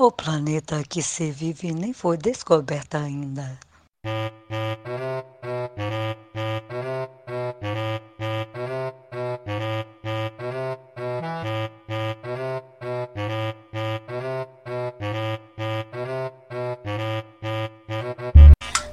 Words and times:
O 0.00 0.12
planeta 0.12 0.80
que 0.88 1.02
se 1.02 1.32
vive 1.32 1.72
nem 1.72 1.92
foi 1.92 2.16
descoberto 2.16 2.94
ainda. 2.94 3.58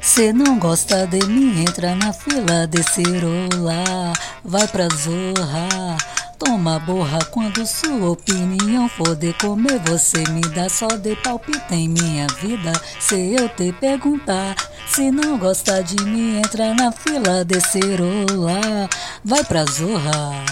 Cê 0.02 0.34
não 0.34 0.58
gosta 0.58 1.06
de 1.06 1.24
mim, 1.28 1.62
entra 1.62 1.94
na 1.94 2.12
fila 2.12 2.66
de 2.66 2.82
cerola, 2.82 4.12
vai 4.44 4.68
pra 4.68 4.88
zorra. 4.90 6.15
Toma 6.38 6.80
borra 6.80 7.20
quando 7.32 7.66
sua 7.66 8.10
opinião 8.10 8.90
for 8.90 9.16
de 9.16 9.34
comer, 9.34 9.80
você 9.86 10.18
me 10.30 10.42
dá 10.42 10.68
só 10.68 10.88
de 10.88 11.16
palpite 11.18 11.74
em 11.74 11.88
minha 11.88 12.28
vida. 12.42 12.74
Se 13.00 13.34
eu 13.34 13.48
te 13.50 13.72
perguntar, 13.74 14.56
se 14.88 15.12
não 15.12 15.38
gosta 15.38 15.82
de 15.82 16.04
mim, 16.04 16.38
entra 16.38 16.74
na 16.74 16.92
fila 16.92 17.46
de 17.46 17.62
cerola, 17.62 18.90
vai 19.24 19.44
pra 19.44 19.66
zorra. 19.66 20.44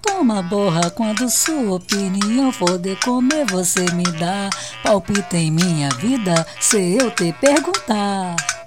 Toma 0.00 0.42
borra 0.42 0.90
quando 0.90 1.28
sua 1.28 1.76
opinião 1.76 2.50
for 2.50 2.78
de 2.78 2.96
comer, 2.96 3.44
você 3.46 3.84
me 3.92 4.04
dá 4.18 4.48
palpite 4.82 5.36
em 5.36 5.50
minha 5.50 5.90
vida. 5.90 6.46
Se 6.60 6.96
eu 6.96 7.10
te 7.10 7.32
perguntar. 7.34 8.59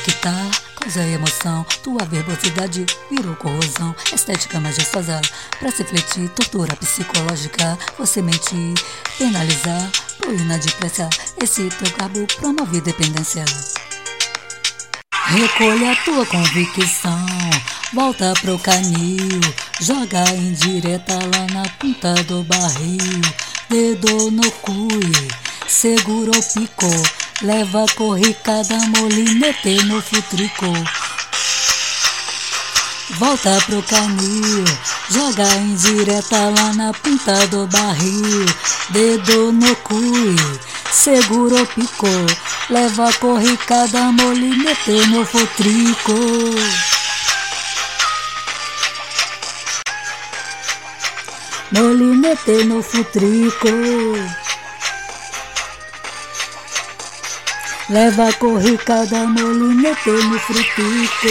Impactar, 0.00 0.50
causar 0.76 1.06
emoção. 1.06 1.64
Tua 1.82 2.04
verbosidade 2.06 2.86
virou 3.10 3.36
corrosão. 3.36 3.94
Estética 4.12 4.58
majestosa 4.58 5.20
pra 5.58 5.70
se 5.70 5.84
fletir. 5.84 6.28
Tortura 6.30 6.74
psicológica, 6.76 7.78
você 7.98 8.22
mentir. 8.22 8.74
Penalizar 9.18 9.90
por 10.18 10.32
inadimplência. 10.32 11.08
Esse 11.42 11.68
teu 11.68 11.90
cabo 11.92 12.26
promove 12.38 12.80
dependência. 12.80 13.44
Recolha 15.26 15.96
tua 16.04 16.26
convicção. 16.26 17.26
Volta 17.92 18.32
pro 18.40 18.58
canil. 18.58 19.40
Joga 19.80 20.24
indireta 20.34 21.14
lá 21.14 21.46
na 21.52 21.68
ponta 21.78 22.14
do 22.24 22.42
barril. 22.44 23.20
Dedo 23.68 24.30
no 24.30 24.50
cui. 24.52 25.12
Segura 25.68 26.30
o 26.30 26.42
pico. 26.42 27.19
Leva 27.42 27.86
corricada, 27.96 28.76
molinete 28.98 29.82
no 29.84 30.02
futrico. 30.02 30.66
Volta 33.18 33.58
pro 33.64 33.82
canil, 33.82 34.64
joga 35.08 35.48
indireta 35.54 36.50
lá 36.50 36.74
na 36.74 36.92
ponta 36.92 37.46
do 37.46 37.66
barril. 37.68 38.44
Dedo 38.90 39.52
no 39.52 39.74
cui, 39.76 40.36
segura 40.92 41.62
o 41.62 41.66
pico. 41.66 42.06
Leva 42.68 43.10
corricada, 43.14 44.12
molinete 44.12 45.06
no 45.06 45.24
futrico. 45.24 46.12
Molinete 51.72 52.64
no 52.64 52.82
futrico. 52.82 54.39
Leva 57.90 58.32
corricada, 58.34 59.26
molinete 59.26 60.10
no 60.10 60.38
frutico. 60.38 61.26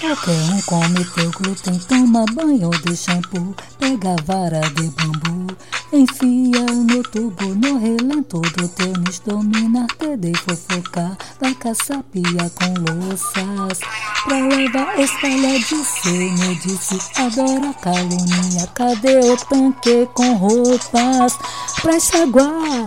Qualquer 0.00 0.32
um 0.32 0.60
come 0.62 1.04
teu 1.04 1.30
glúten, 1.30 1.78
toma 1.86 2.24
banho 2.32 2.70
de 2.70 2.96
shampoo, 2.96 3.54
pega 3.78 4.16
a 4.18 4.22
vara 4.24 4.60
de 4.70 4.90
bambu, 4.90 5.56
enfia 5.92 6.66
no 6.66 7.04
tubo, 7.04 7.54
no 7.54 7.78
relanto 7.78 8.40
do 8.40 8.66
teu 8.66 8.92
nis, 8.94 9.20
domina 9.20 9.84
até 9.84 10.16
de 10.16 10.32
fofocar, 10.38 11.16
vai 11.40 11.54
caçar 11.54 12.02
pia 12.10 12.50
com 12.56 12.74
louças, 12.82 13.78
pra 14.24 14.38
levar 14.38 14.98
espalhadice, 14.98 16.10
me 16.10 16.56
disse, 16.56 16.98
adora 17.16 17.72
calúnia, 17.80 18.66
cadê 18.74 19.20
o 19.20 19.36
tanque 19.36 20.08
com 20.14 20.34
roupas 20.34 21.38
pra 21.80 21.94
enxaguar? 21.94 22.86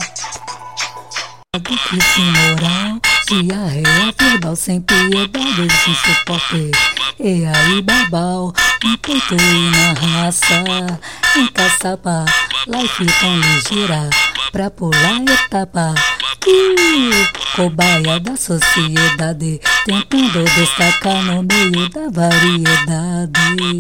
Que 1.60 2.02
se 2.02 2.22
moral, 2.22 3.00
diarreia 3.28 4.14
verbal 4.18 4.56
sem 4.56 4.82
piedade, 4.82 5.68
sem 5.84 5.96
suporte. 5.96 6.72
E 7.20 7.46
aí, 7.46 7.82
babau, 7.82 8.54
no 8.84 8.98
peito 8.98 9.36
e 9.36 9.72
na 9.72 9.94
raça, 9.94 10.64
em 11.38 11.48
caçapa, 11.48 12.26
life 12.68 13.06
tão 13.20 13.38
ligeira, 13.38 14.10
pra 14.52 14.70
pular 14.70 15.22
etapa. 15.22 15.96
Uh, 16.48 17.56
cobaia 17.56 18.20
da 18.20 18.36
sociedade, 18.36 19.60
tentando 19.86 20.44
destacar 20.44 21.24
no 21.24 21.42
meio 21.42 21.90
da 21.90 22.10
variedade. 22.12 23.80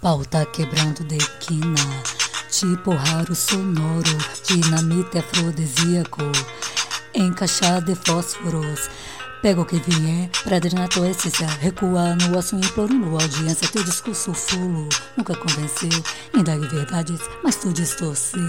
Pau 0.00 0.24
tá 0.24 0.46
quebrando 0.46 1.04
de 1.04 1.18
quina, 1.40 2.02
tipo 2.50 2.94
raro 2.94 3.34
sonoro, 3.34 4.18
dinamite 4.46 5.18
afrodisíaco 5.18 6.22
encaixado 7.14 7.86
de 7.86 7.94
fósforos. 7.94 8.88
Pega 9.42 9.60
o 9.60 9.64
que 9.66 9.76
vier 9.76 10.30
pra 10.42 10.58
drenar 10.58 10.88
tua 10.88 11.10
essência. 11.10 11.46
Recua 11.46 12.16
no 12.16 12.38
osso, 12.38 12.56
implorando 12.56 13.10
audiência. 13.10 13.68
Teu 13.68 13.84
discurso 13.84 14.32
fulo 14.32 14.88
nunca 15.16 15.36
convenceu. 15.36 16.02
Indague 16.34 16.66
verdades, 16.68 17.20
mas 17.42 17.56
tu 17.56 17.72
distorceu. 17.72 18.40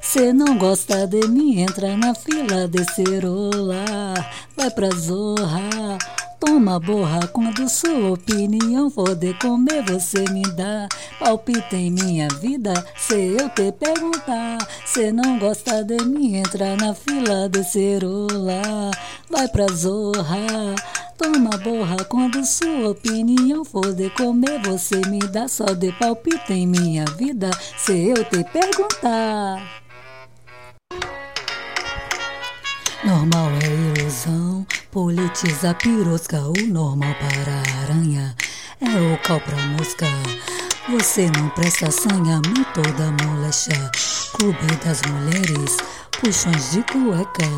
Cê 0.00 0.32
não 0.32 0.58
gosta 0.58 1.06
de 1.06 1.26
mim, 1.28 1.60
entra 1.60 1.96
na 1.96 2.14
fila 2.14 2.66
de 2.68 2.84
cerola. 2.94 4.14
Vai 4.56 4.70
pra 4.70 4.90
zorra. 4.90 5.98
Toma 6.44 6.80
borra 6.80 7.24
quando 7.28 7.68
sua 7.68 8.14
opinião 8.14 8.90
for 8.90 9.14
de 9.14 9.32
comer, 9.34 9.84
você 9.84 10.24
me 10.32 10.42
dá 10.42 10.88
palpite 11.20 11.76
em 11.76 11.92
minha 11.92 12.26
vida. 12.40 12.74
Se 12.96 13.14
eu 13.14 13.48
te 13.50 13.70
perguntar, 13.70 14.58
se 14.84 15.12
não 15.12 15.38
gosta 15.38 15.84
de 15.84 16.04
mim, 16.04 16.34
entra 16.34 16.76
na 16.76 16.94
fila 16.94 17.48
de 17.48 17.62
cerola. 17.62 18.90
Vai 19.30 19.46
pra 19.46 19.68
zorra. 19.68 20.74
Toma 21.16 21.56
borra 21.58 22.04
quando 22.08 22.44
sua 22.44 22.90
opinião 22.90 23.64
for 23.64 23.94
de 23.94 24.10
comer, 24.10 24.60
você 24.62 24.96
me 25.08 25.20
dá 25.20 25.46
só 25.46 25.66
de 25.66 25.92
palpite 25.92 26.52
em 26.52 26.66
minha 26.66 27.04
vida. 27.16 27.50
Se 27.78 28.08
eu 28.08 28.24
te 28.24 28.42
perguntar. 28.50 29.81
Normal 33.04 33.50
é 33.60 34.00
ilusão, 34.00 34.64
politiza 34.92 35.74
pirosca, 35.74 36.38
o 36.38 36.66
normal 36.68 37.12
para 37.14 37.52
a 37.52 37.82
aranha 37.82 38.32
é 38.80 39.14
o 39.14 39.18
cal 39.18 39.40
pra 39.40 39.56
mosca. 39.56 40.06
Você 40.88 41.28
não 41.36 41.48
presta 41.48 41.90
sanha, 41.90 42.40
me 42.46 42.64
toda 42.66 43.10
moléstia, 43.24 43.90
clube 44.34 44.76
das 44.84 45.02
mulheres, 45.02 45.78
puxões 46.20 46.70
de 46.70 46.82
cueca. 46.84 47.50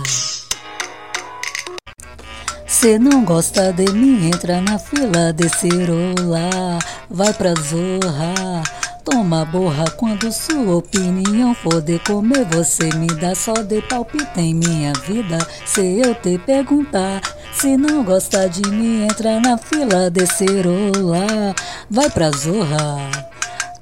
Cê 2.66 2.99
não 2.99 3.22
gosta 3.22 3.71
de 3.71 3.93
mim, 3.93 4.28
entra 4.28 4.62
na 4.62 4.78
fila 4.78 5.31
de 5.31 5.47
cerola, 5.50 6.78
vai 7.10 7.34
pra 7.34 7.53
zorra. 7.54 8.63
Toma 9.04 9.45
borra 9.45 9.84
quando 9.98 10.33
sua 10.33 10.77
opinião 10.77 11.54
for 11.54 11.83
de 11.83 11.98
comer, 11.98 12.47
você 12.47 12.84
me 12.97 13.06
dá 13.06 13.34
só 13.34 13.53
de 13.53 13.83
palpite 13.83 14.41
em 14.41 14.54
minha 14.54 14.92
vida. 15.06 15.39
Se 15.66 16.01
eu 16.01 16.15
te 16.15 16.39
perguntar, 16.39 17.21
se 17.53 17.77
não 17.77 18.03
gosta 18.03 18.48
de 18.48 18.66
mim, 18.71 19.04
entra 19.04 19.39
na 19.41 19.59
fila 19.59 20.10
de 20.10 20.27
cerola, 20.27 21.54
vai 21.91 22.09
pra 22.09 22.30
zorra. 22.30 23.10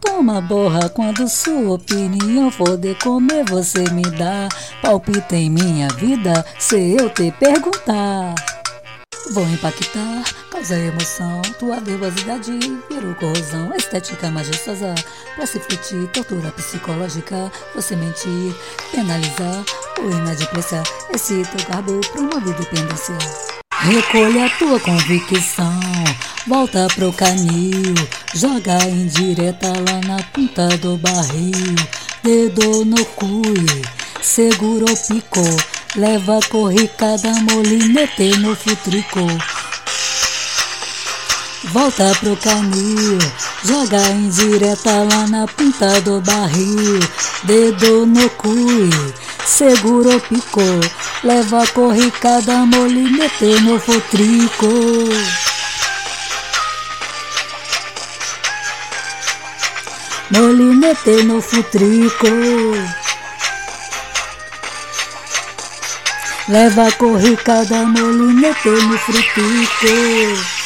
Toma 0.01 0.41
borra 0.41 0.89
quando 0.89 1.29
sua 1.29 1.75
opinião 1.75 2.51
for 2.51 2.77
de 2.77 2.95
comer, 2.97 3.45
você 3.45 3.85
me 3.93 4.03
dá 4.03 4.49
palpite 4.83 5.37
em 5.37 5.49
minha 5.49 5.89
vida. 5.91 6.45
Se 6.59 6.97
eu 6.99 7.09
te 7.09 7.31
perguntar. 7.31 8.35
Vou 9.31 9.47
impactar, 9.49 10.25
causar 10.53 10.79
emoção. 10.79 11.41
Tua 11.59 11.81
verbosidade 11.81 12.53
virou 12.91 13.15
corrosão. 13.15 13.75
Estética 13.75 14.31
majestosa 14.31 14.95
pra 15.35 15.47
se 15.47 15.59
fletir. 15.59 16.07
Tortura 16.09 16.53
psicológica, 16.53 17.51
você 17.75 17.97
mentir, 17.97 18.55
penalizar 18.93 19.65
ou 19.99 20.11
inadimplência. 20.11 20.83
Esse 21.13 21.43
teu 21.45 21.67
garbo 21.69 21.99
promove 22.13 22.53
dependência. 22.53 23.17
Recolha 23.81 24.49
tua 24.61 24.79
convicção, 24.79 25.81
volta 26.47 26.87
pro 26.95 27.13
canil, 27.13 27.95
joga 28.33 28.79
em 28.85 29.09
direta 29.09 29.67
lá 29.67 30.01
na 30.07 30.23
ponta 30.33 30.69
do 30.77 30.97
barril, 30.99 31.75
dedo 32.23 32.85
no 32.85 33.05
cuie, 33.05 33.83
segurou 34.23 34.97
picou, 35.09 35.57
leva 35.97 36.39
corricada 36.49 37.33
molinete 37.41 38.39
no 38.39 38.55
futrico. 38.55 39.27
Volta 41.65 42.13
pro 42.19 42.37
canil, 42.37 43.19
joga 43.65 44.09
em 44.11 44.29
direta 44.29 45.05
lá 45.05 45.29
na 45.29 45.47
ponta 45.47 46.01
do 46.01 46.21
barril, 46.21 47.01
dedo 47.45 48.05
no 48.05 48.29
cuie, 48.31 48.91
segurou 49.47 50.21
picou, 50.21 50.81
leva 51.23 51.65
corricada 51.69 52.67
molinete 52.67 53.61
no 53.61 53.79
futrico. 53.79 54.67
Molinete 60.31 61.23
no 61.25 61.41
futrico. 61.41 62.27
Leva 66.49 66.91
corricada 66.93 67.85
molinete 67.85 68.71
no 68.71 68.99
frutico. 68.99 70.62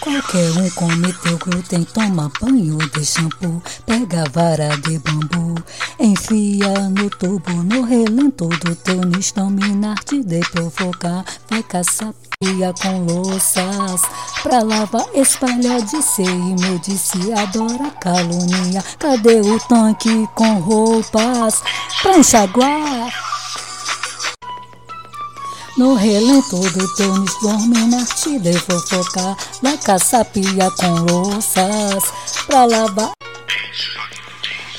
Qualquer 0.00 0.50
um 0.52 0.70
cometeu 0.70 1.38
glúten, 1.38 1.84
toma 1.84 2.30
banho 2.40 2.78
de 2.78 3.04
shampoo, 3.04 3.62
pega 3.84 4.22
a 4.22 4.30
vara 4.30 4.76
de 4.76 4.98
bambu, 5.00 5.62
enfia 5.98 6.88
no 6.88 7.10
tubo, 7.10 7.52
no 7.64 7.82
relento 7.82 8.46
do 8.46 8.76
teu 8.76 9.00
nicho, 9.02 9.34
dominar-te 9.34 10.22
de 10.22 10.40
provocar, 10.50 11.24
vai 11.50 11.62
caçar 11.64 12.14
pia 12.40 12.72
com 12.80 13.04
louças, 13.04 14.02
pra 14.42 14.62
lavar, 14.62 15.06
espalha, 15.14 15.82
disse 15.82 16.22
e 16.22 16.26
me 16.26 16.78
disse, 16.78 17.32
adora 17.32 17.90
calúnia, 18.00 18.84
cadê 18.98 19.40
o 19.40 19.58
tanque 19.60 20.28
com 20.34 20.60
roupas, 20.60 21.60
pra 22.02 22.18
enxaguar? 22.18 23.27
No 25.78 25.94
relento 25.94 26.58
do 26.58 26.96
teu 26.96 27.20
desborminar 27.20 28.04
te 28.16 28.36
devo 28.40 28.80
focar. 28.88 29.36
Na 29.62 29.76
caçapia 29.78 30.68
com 30.72 31.12
louças 31.12 32.02
Pra 32.48 32.64
lavar 32.64 33.17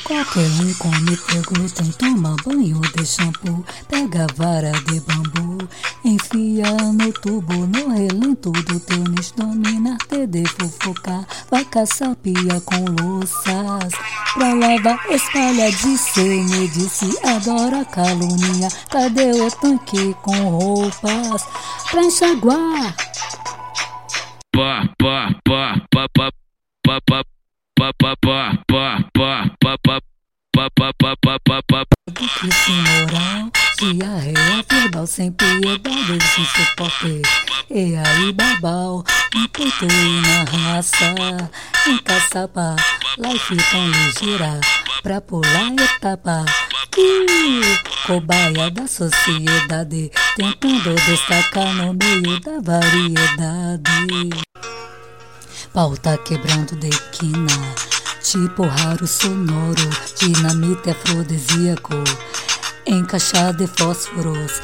Qualquer 0.09 0.49
um 0.59 0.73
come 0.73 1.15
glúten, 1.43 1.91
toma 1.91 2.35
banho 2.43 2.81
de 2.81 3.05
shampoo, 3.05 3.63
pega 3.87 4.23
a 4.23 4.33
vara 4.35 4.71
de 4.71 4.99
bambu, 5.01 5.69
enfia 6.03 6.65
no 6.93 7.13
tubo, 7.13 7.67
no 7.67 7.93
relento 7.93 8.51
do 8.51 9.09
nicho, 9.11 9.35
domina 9.37 9.95
te 10.09 10.25
de 10.25 10.43
fofocar, 10.47 11.27
vai 11.51 11.63
caçar 11.63 12.15
pia 12.15 12.59
com 12.65 12.85
louças, 12.99 13.93
pra 14.33 14.51
lavar, 14.55 14.99
espalha, 15.11 15.71
disse, 15.71 16.21
me 16.23 16.67
disse, 16.69 17.15
adora 17.23 17.85
calúnia, 17.85 18.67
cadê 18.89 19.31
o 19.39 19.51
tanque 19.51 20.15
com 20.23 20.35
roupas, 20.49 21.45
pra 21.91 22.01
enxaguar? 22.01 22.95
Pá, 24.51 24.89
pá, 24.97 25.35
pá, 25.45 25.79
pá, 25.91 26.07
pá, 26.11 26.31
pá, 26.83 26.99
pá 27.05 27.38
que 32.13 32.51
sem 32.51 32.75
moral, 32.75 33.49
diarreia 33.77 34.65
verbal 34.69 35.07
sem 35.07 35.31
piedade, 35.31 35.87
eu 36.11 36.89
se. 36.89 37.21
E 37.71 37.95
aí, 37.95 38.33
babau, 38.33 39.05
emputei 39.33 39.87
na 39.87 40.73
raça, 40.73 41.15
em 41.87 41.97
caçapa, 41.99 42.75
life 43.17 43.55
tão 43.71 43.87
ligeira, 43.87 44.59
pra 45.01 45.21
pular 45.21 45.71
etapa. 45.81 46.43
Uh, 46.97 48.05
cobaia 48.05 48.69
da 48.71 48.87
sociedade, 48.87 50.11
tentando 50.35 50.95
destacar 50.95 51.73
no 51.75 51.93
meio 51.93 52.41
da 52.41 52.59
variedade. 52.59 54.29
Pau 55.73 55.95
tá 55.95 56.17
quebrando 56.17 56.75
de 56.75 56.89
quina, 57.11 57.47
tipo 58.23 58.63
raro 58.63 59.05
sonoro, 59.05 59.89
dinamite 60.17 60.89
afrodisíaco, 60.89 61.93
encaixado 62.87 63.59
de 63.59 63.67
fósforos. 63.67 64.61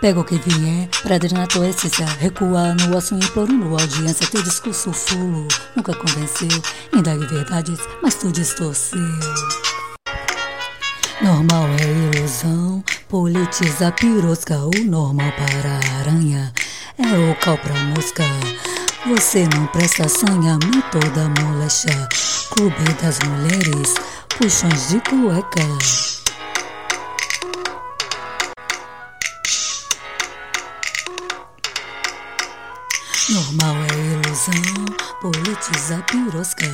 Pega 0.00 0.20
o 0.20 0.24
que 0.24 0.38
vier 0.38 0.88
pra 1.02 1.18
drenar 1.18 1.46
tua 1.48 1.68
essência, 1.68 2.06
recua 2.06 2.74
no 2.74 2.96
osso 2.96 3.14
implorando 3.14 3.78
audiência. 3.78 4.26
Teu 4.26 4.42
discurso 4.42 4.92
fulo 4.92 5.46
nunca 5.74 5.94
convenceu, 5.94 6.48
indague 6.94 7.26
verdades, 7.26 7.78
mas 8.02 8.14
tu 8.14 8.32
distorceu. 8.32 8.98
Normal 11.20 11.66
é 11.80 12.18
ilusão, 12.18 12.82
politiza 13.08 13.92
pirosca, 13.92 14.58
o 14.58 14.84
normal 14.84 15.32
para 15.32 15.70
a 15.70 15.98
aranha 16.00 16.52
é 16.98 17.30
o 17.30 17.34
cal 17.36 17.58
pra 17.58 17.74
mosca. 17.74 18.24
Você 19.08 19.46
não 19.54 19.68
presta 19.68 20.08
sanha, 20.08 20.58
toda 20.90 21.28
moléstia. 21.40 22.08
Clube 22.50 22.74
das 23.00 23.20
mulheres, 23.20 23.94
puxões 24.36 24.88
de 24.88 25.00
cueca. 25.08 25.62
Normal 33.30 33.76
é 33.76 33.96
ilusão, 34.12 34.84
politiza 35.20 36.02
pirosca. 36.10 36.66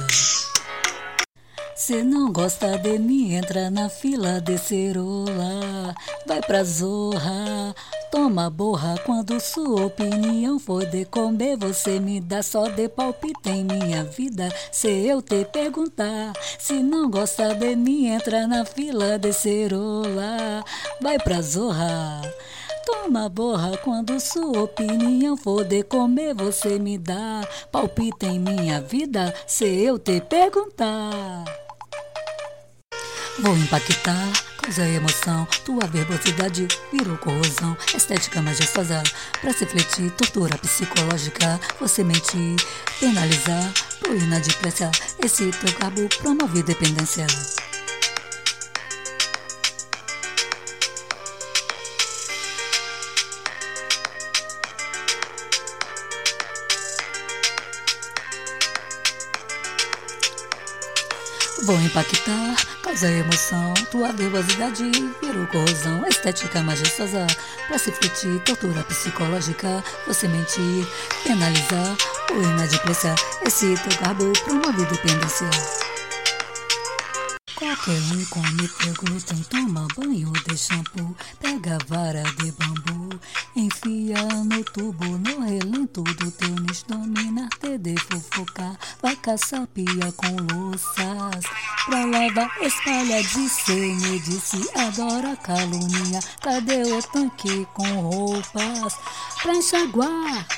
Se 1.76 2.02
não 2.02 2.32
gosta 2.32 2.79
de 2.79 2.99
mim, 2.99 3.34
entra 3.34 3.69
na 3.69 3.90
fila 3.90 4.40
de 4.40 4.56
cerola. 4.56 5.94
Vai 6.26 6.40
pra 6.40 6.64
zorra, 6.64 7.75
Toma 8.12 8.50
borra 8.50 8.94
quando 9.06 9.41
sua 9.41 9.87
opinião 9.87 10.59
for 10.59 10.85
de 10.85 11.06
comer. 11.06 11.56
Você 11.56 11.99
me 11.99 12.20
dá 12.20 12.43
só 12.43 12.69
de 12.69 12.87
palpite 12.87 13.49
em 13.49 13.64
minha 13.64 14.05
vida. 14.05 14.50
Se 14.70 14.87
eu 14.87 15.23
te 15.23 15.47
perguntar, 15.47 16.35
se 16.59 16.75
não 16.75 17.11
gosta 17.11 17.55
de 17.55 17.75
mim, 17.75 18.09
entra 18.09 18.47
na 18.47 18.67
fila 18.67 19.19
de 19.19 19.32
cerola. 19.32 20.62
Vai 21.00 21.19
pra 21.19 21.41
zorra. 21.41 22.20
Toma 22.85 23.31
borra 23.31 23.79
quando 23.79 24.20
sua 24.20 24.65
opinião 24.65 25.35
for 25.35 25.65
de 25.65 25.82
comer. 25.82 26.35
Você 26.35 26.79
me 26.79 26.99
dá 26.99 27.49
palpite 27.73 28.26
em 28.26 28.38
minha 28.38 28.82
vida. 28.82 29.35
Se 29.47 29.65
eu 29.65 29.99
te 29.99 30.20
perguntar, 30.20 31.44
vou 33.41 33.56
impactar 33.56 34.52
causa 34.63 34.89
emoção. 34.89 35.47
Tua 35.65 35.87
verbosidade 35.87 36.69
virou 36.93 37.19
corrosão. 37.19 37.77
Estética 37.95 38.41
majestosa 38.41 39.03
pra 39.41 39.53
se 39.53 39.65
refletir. 39.65 40.11
Tortura 40.13 40.57
psicológica, 40.59 41.61
você 41.81 42.05
mentir, 42.05 42.57
penalizar 43.01 43.73
por 44.01 44.15
inadimplência. 44.15 44.91
Esse 45.23 45.51
teu 45.51 45.73
cabo 45.75 46.09
promove 46.21 46.63
dependência. 46.63 47.27
Vou 61.65 61.81
impactar, 61.81 62.57
causa 62.93 63.11
emoção. 63.11 63.72
Tua 63.91 64.13
nervosidade 64.13 64.84
virou 65.22 65.46
corrosão. 65.46 66.06
Estética 66.06 66.63
majestosa 66.63 67.27
pra 67.67 67.79
se 67.79 67.91
fletir. 67.91 68.39
Tortura 68.41 68.82
psicológica, 68.84 69.82
você 70.06 70.29
mentir, 70.29 70.87
penalizar 71.25 71.96
ou 72.31 72.43
inadimplência. 72.43 73.15
Esse 73.46 73.75
teu 73.77 73.99
garbo 73.99 74.31
promove 74.44 74.84
dependência. 74.84 75.49
Qualquer 77.63 78.03
um 78.13 78.25
come 78.25 78.69
glúten, 78.99 79.41
toma 79.49 79.87
banho 79.97 80.33
de 80.33 80.59
shampoo, 80.59 81.15
pega 81.39 81.77
a 81.77 81.87
vara 81.87 82.25
de 82.25 82.51
bambu, 82.51 83.21
enfia 83.55 84.21
no 84.45 84.65
tubo, 84.65 85.07
no 85.07 85.45
relento 85.45 86.03
do 86.03 86.61
nicho, 86.61 86.85
domina 86.89 87.49
te 87.61 87.79
de 87.79 87.95
fofocar, 88.01 88.77
vai 89.01 89.15
caçar 89.15 89.65
pia 89.69 90.13
com 90.17 90.53
louças, 90.53 91.45
pra 91.87 92.05
lavar, 92.05 92.51
espalha, 92.61 93.23
disse, 93.23 93.73
me 93.73 94.19
disse, 94.19 94.69
adora 94.77 95.37
calúnia, 95.37 96.19
cadê 96.41 96.83
o 96.83 97.01
tanque 97.01 97.65
com 97.75 97.87
roupas, 98.01 98.97
pra 99.41 99.55
enxaguar? 99.55 100.49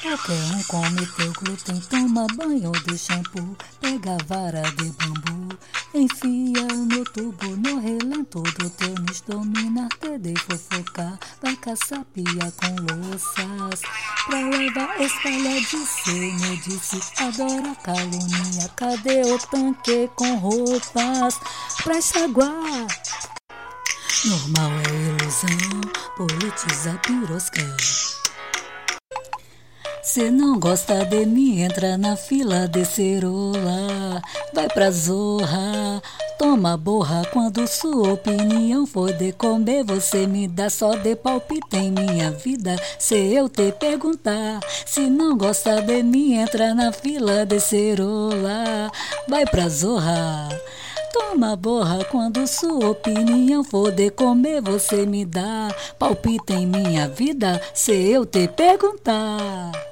Qualquer 0.00 0.42
um 0.54 0.62
come 0.62 1.06
teu 1.16 1.32
glúten, 1.32 1.80
toma 1.90 2.26
banho 2.34 2.72
de 2.72 2.96
shampoo, 2.96 3.56
pega 3.80 4.14
a 4.14 4.24
vara 4.24 4.62
de 4.62 4.90
bambu, 4.92 5.58
Enfia 5.98 6.66
no 6.90 7.02
tubo, 7.06 7.56
no 7.56 7.80
relento 7.80 8.42
do 8.42 8.68
tênis, 8.68 9.22
domina, 9.26 9.88
te 9.98 10.34
fofocar. 10.42 11.18
Vai 11.40 11.56
caçar 11.56 12.04
pia 12.12 12.52
com 12.60 12.76
louças. 12.84 13.80
Pra 14.26 14.40
levar 14.50 15.00
espalha 15.00 15.58
de 15.58 15.86
ser, 15.86 16.56
disse, 16.62 17.00
adora 17.16 17.74
calúnia. 17.76 18.68
Cadê 18.76 19.22
o 19.22 19.38
tanque 19.38 20.10
com 20.16 20.34
roupas 20.36 21.40
pra 21.82 21.96
enxaguar? 21.96 22.86
Normal 24.26 24.72
é 24.72 25.22
ilusão, 25.22 25.80
politiza 26.14 27.00
pirosca. 27.06 28.05
Cê 30.06 30.30
não 30.30 30.56
gosta 30.56 31.04
de 31.04 31.26
mim, 31.26 31.62
entra 31.62 31.98
na 31.98 32.14
fila 32.14 32.68
de 32.68 32.84
cerola. 32.84 34.22
Vai 34.54 34.68
pra 34.68 34.88
zorra, 34.88 36.00
toma 36.38 36.76
borra. 36.76 37.24
Quando 37.32 37.66
sua 37.66 38.12
opinião 38.12 38.86
for 38.86 39.12
de 39.12 39.32
comer, 39.32 39.82
você 39.82 40.24
me 40.28 40.46
dá 40.46 40.70
só 40.70 40.94
de 40.94 41.16
palpite 41.16 41.76
em 41.76 41.90
minha 41.90 42.30
vida. 42.30 42.76
Se 43.00 43.16
eu 43.16 43.48
te 43.48 43.72
perguntar, 43.72 44.60
se 44.86 45.10
não 45.10 45.36
gosta 45.36 45.82
de 45.82 46.04
mim, 46.04 46.34
entra 46.34 46.72
na 46.72 46.92
fila 46.92 47.44
de 47.44 47.58
cerola. 47.58 48.92
Vai 49.28 49.44
pra 49.44 49.68
zorra. 49.68 50.48
Toma 51.12 51.56
borra 51.56 52.04
quando 52.04 52.46
sua 52.46 52.90
opinião 52.90 53.64
for 53.64 53.90
de 53.90 54.10
comer, 54.10 54.62
você 54.62 55.04
me 55.04 55.24
dá 55.24 55.74
palpite 55.98 56.52
em 56.52 56.64
minha 56.64 57.08
vida 57.08 57.60
se 57.74 57.92
eu 57.92 58.24
te 58.24 58.46
perguntar. 58.46 59.85